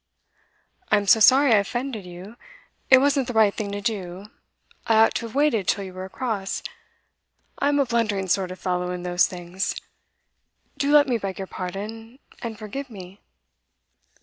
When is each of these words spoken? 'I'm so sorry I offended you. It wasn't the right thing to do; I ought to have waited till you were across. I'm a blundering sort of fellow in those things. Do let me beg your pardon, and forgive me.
'I'm 0.91 1.05
so 1.05 1.19
sorry 1.19 1.53
I 1.53 1.57
offended 1.57 2.07
you. 2.07 2.35
It 2.89 2.97
wasn't 2.97 3.27
the 3.27 3.35
right 3.35 3.53
thing 3.53 3.71
to 3.71 3.81
do; 3.81 4.25
I 4.87 4.95
ought 4.95 5.13
to 5.17 5.27
have 5.27 5.35
waited 5.35 5.67
till 5.67 5.83
you 5.83 5.93
were 5.93 6.05
across. 6.05 6.63
I'm 7.59 7.77
a 7.77 7.85
blundering 7.85 8.27
sort 8.27 8.49
of 8.49 8.57
fellow 8.57 8.89
in 8.89 9.03
those 9.03 9.27
things. 9.27 9.75
Do 10.75 10.91
let 10.91 11.07
me 11.07 11.19
beg 11.19 11.37
your 11.37 11.45
pardon, 11.45 12.17
and 12.41 12.57
forgive 12.57 12.89
me. 12.89 13.21